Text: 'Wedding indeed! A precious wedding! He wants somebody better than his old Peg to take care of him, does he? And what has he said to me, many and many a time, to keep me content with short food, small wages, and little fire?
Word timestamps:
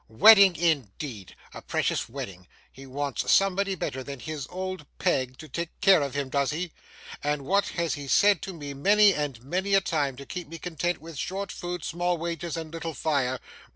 'Wedding 0.07 0.55
indeed! 0.55 1.35
A 1.53 1.61
precious 1.61 2.09
wedding! 2.09 2.47
He 2.71 2.87
wants 2.87 3.31
somebody 3.31 3.75
better 3.75 4.01
than 4.03 4.19
his 4.19 4.47
old 4.49 4.87
Peg 4.97 5.37
to 5.37 5.47
take 5.47 5.79
care 5.79 6.01
of 6.01 6.15
him, 6.15 6.29
does 6.29 6.49
he? 6.49 6.71
And 7.23 7.43
what 7.45 7.67
has 7.67 7.93
he 7.93 8.07
said 8.07 8.41
to 8.41 8.53
me, 8.55 8.73
many 8.73 9.13
and 9.13 9.43
many 9.43 9.75
a 9.75 9.79
time, 9.81 10.15
to 10.15 10.25
keep 10.25 10.47
me 10.47 10.57
content 10.57 10.97
with 11.01 11.19
short 11.19 11.51
food, 11.51 11.83
small 11.83 12.17
wages, 12.17 12.57
and 12.57 12.73
little 12.73 12.95
fire? 12.95 13.39